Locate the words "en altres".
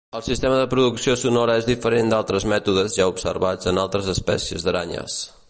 3.75-4.13